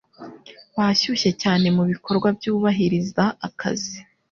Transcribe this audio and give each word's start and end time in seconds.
Bashyushye 0.75 1.31
cyane 1.41 1.65
mubikorwa 1.75 2.27
byubahiriza 2.37 3.23
akazi 3.47 3.97